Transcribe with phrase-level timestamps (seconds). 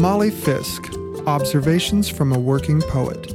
[0.00, 0.90] Molly Fisk
[1.26, 3.34] Observations from a Working Poet.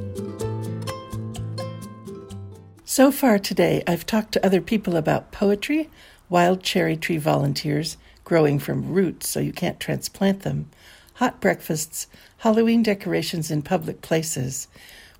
[2.83, 5.91] So far today, I've talked to other people about poetry,
[6.27, 10.71] wild cherry tree volunteers growing from roots so you can't transplant them,
[11.13, 12.07] hot breakfasts,
[12.37, 14.67] Halloween decorations in public places,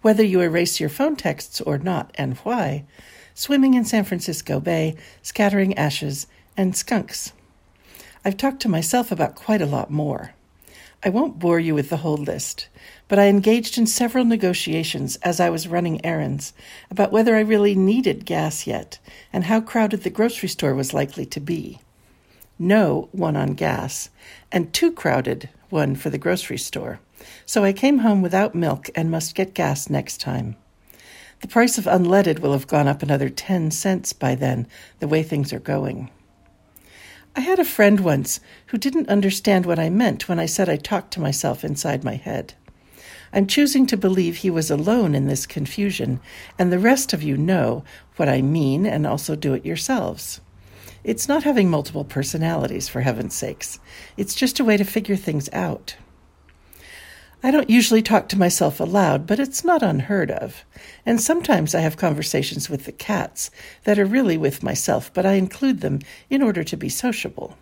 [0.02, 2.86] whether you erase your phone texts or not and why,
[3.36, 6.26] swimming in San Francisco Bay, scattering ashes,
[6.58, 7.34] and skunks.
[8.26, 10.34] I've talked to myself about quite a lot more.
[11.06, 12.68] I won't bore you with the whole list,
[13.08, 16.52] but I engaged in several negotiations as I was running errands
[16.90, 18.98] about whether I really needed gas yet
[19.32, 21.80] and how crowded the grocery store was likely to be.
[22.58, 24.10] No one on gas,
[24.52, 27.00] and too crowded one for the grocery store.
[27.46, 30.56] So I came home without milk and must get gas next time.
[31.42, 34.66] The price of unleaded will have gone up another 10 cents by then,
[34.98, 36.10] the way things are going.
[37.38, 40.78] I had a friend once who didn't understand what I meant when I said I
[40.78, 42.54] talked to myself inside my head.
[43.34, 46.22] I'm choosing to believe he was alone in this confusion,
[46.58, 47.84] and the rest of you know
[48.16, 50.40] what I mean and also do it yourselves.
[51.04, 53.80] It's not having multiple personalities, for heaven's sakes.
[54.16, 55.98] It's just a way to figure things out.
[57.46, 60.66] I don't usually talk to myself aloud, but it's not unheard of.
[61.06, 63.52] And sometimes I have conversations with the cats
[63.84, 67.56] that are really with myself, but I include them in order to be sociable.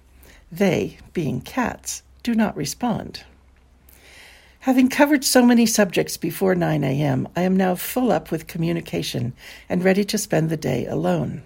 [0.49, 3.25] They, being cats, do not respond.
[4.61, 9.33] Having covered so many subjects before 9 a.m., I am now full up with communication
[9.67, 11.43] and ready to spend the day alone.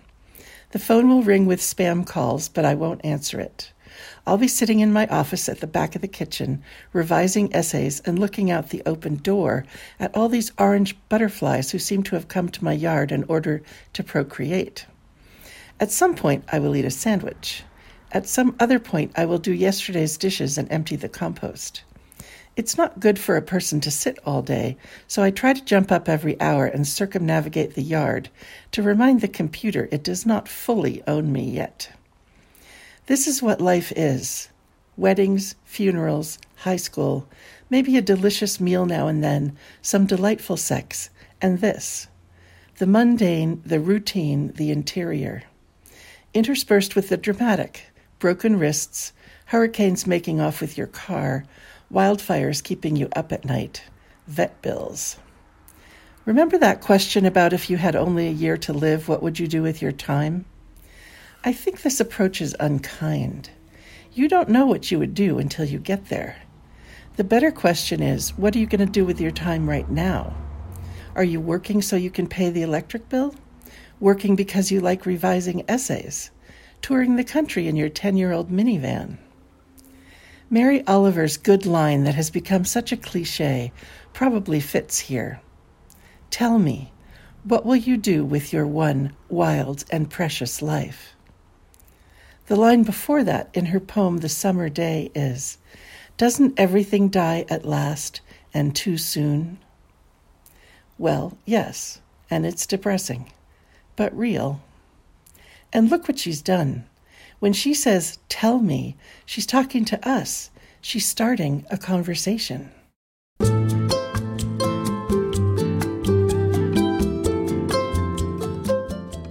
[0.73, 3.71] The phone will ring with spam calls, but I won't answer it.
[4.25, 8.19] I'll be sitting in my office at the back of the kitchen, revising essays and
[8.19, 9.65] looking out the open door
[9.99, 13.61] at all these orange butterflies who seem to have come to my yard in order
[13.93, 14.85] to procreate.
[15.79, 17.63] At some point, I will eat a sandwich.
[18.11, 21.83] At some other point, I will do yesterday's dishes and empty the compost.
[22.55, 25.91] It's not good for a person to sit all day, so I try to jump
[25.91, 28.29] up every hour and circumnavigate the yard
[28.71, 31.91] to remind the computer it does not fully own me yet.
[33.07, 34.49] This is what life is
[34.97, 37.25] weddings, funerals, high school,
[37.69, 41.09] maybe a delicious meal now and then, some delightful sex,
[41.41, 42.07] and this
[42.79, 45.43] the mundane, the routine, the interior.
[46.33, 47.85] Interspersed with the dramatic,
[48.19, 49.13] broken wrists,
[49.45, 51.45] hurricanes making off with your car,
[51.91, 53.83] wildfires keeping you up at night,
[54.27, 55.15] vet bills.
[56.25, 59.47] Remember that question about if you had only a year to live, what would you
[59.47, 60.43] do with your time?
[61.47, 63.51] I think this approach is unkind.
[64.11, 66.35] You don't know what you would do until you get there.
[67.15, 70.35] The better question is what are you going to do with your time right now?
[71.15, 73.33] Are you working so you can pay the electric bill?
[74.01, 76.31] Working because you like revising essays?
[76.81, 79.17] Touring the country in your 10 year old minivan?
[80.49, 83.71] Mary Oliver's good line that has become such a cliche
[84.11, 85.39] probably fits here.
[86.29, 86.91] Tell me,
[87.45, 91.13] what will you do with your one wild and precious life?
[92.47, 95.57] The line before that in her poem, The Summer Day, is
[96.15, 98.21] Doesn't everything die at last
[98.53, 99.59] and too soon?
[100.97, 101.99] Well, yes,
[102.29, 103.33] and it's depressing,
[103.97, 104.61] but real.
[105.73, 106.85] And look what she's done.
[107.39, 110.49] When she says, Tell me, she's talking to us.
[110.79, 112.71] She's starting a conversation.